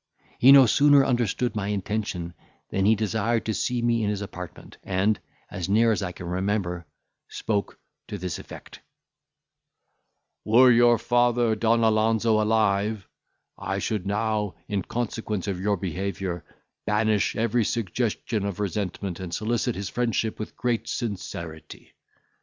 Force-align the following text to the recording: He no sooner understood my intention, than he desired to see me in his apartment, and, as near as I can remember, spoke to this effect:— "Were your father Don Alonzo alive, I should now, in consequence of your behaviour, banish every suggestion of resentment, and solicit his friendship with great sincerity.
He 0.39 0.51
no 0.51 0.65
sooner 0.65 1.05
understood 1.05 1.55
my 1.55 1.67
intention, 1.67 2.33
than 2.71 2.85
he 2.85 2.95
desired 2.95 3.45
to 3.45 3.53
see 3.53 3.83
me 3.83 4.03
in 4.03 4.09
his 4.09 4.23
apartment, 4.23 4.77
and, 4.83 5.19
as 5.51 5.69
near 5.69 5.91
as 5.91 6.01
I 6.01 6.11
can 6.11 6.25
remember, 6.25 6.87
spoke 7.27 7.79
to 8.07 8.17
this 8.17 8.39
effect:— 8.39 8.79
"Were 10.43 10.71
your 10.71 10.97
father 10.97 11.53
Don 11.55 11.83
Alonzo 11.83 12.41
alive, 12.41 13.07
I 13.59 13.77
should 13.77 14.07
now, 14.07 14.55
in 14.67 14.81
consequence 14.81 15.47
of 15.47 15.61
your 15.61 15.77
behaviour, 15.77 16.43
banish 16.87 17.35
every 17.35 17.63
suggestion 17.63 18.43
of 18.43 18.59
resentment, 18.59 19.19
and 19.19 19.31
solicit 19.31 19.75
his 19.75 19.89
friendship 19.89 20.39
with 20.39 20.57
great 20.57 20.87
sincerity. 20.87 21.93